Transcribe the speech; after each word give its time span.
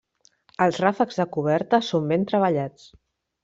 Els 0.65 0.79
ràfecs 0.83 1.21
de 1.21 1.27
coberta 1.37 1.83
són 1.93 2.11
ben 2.15 2.29
treballats. 2.33 2.93